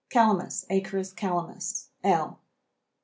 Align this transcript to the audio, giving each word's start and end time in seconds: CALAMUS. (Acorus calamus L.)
CALAMUS. 0.09 0.65
(Acorus 0.71 1.13
calamus 1.13 1.89
L.) 2.03 2.39